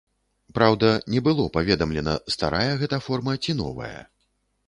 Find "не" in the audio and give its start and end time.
1.15-1.19